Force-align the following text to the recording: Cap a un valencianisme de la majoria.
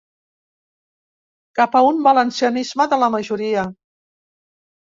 Cap 1.59 1.77
a 1.79 1.83
un 1.89 2.01
valencianisme 2.09 2.89
de 2.95 2.99
la 3.05 3.11
majoria. 3.19 3.67